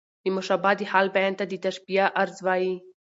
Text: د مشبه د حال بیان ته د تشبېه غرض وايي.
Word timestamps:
د 0.23 0.25
مشبه 0.35 0.71
د 0.79 0.81
حال 0.91 1.07
بیان 1.15 1.33
ته 1.39 1.45
د 1.47 1.53
تشبېه 1.63 2.05
غرض 2.15 2.37
وايي. 2.45 2.75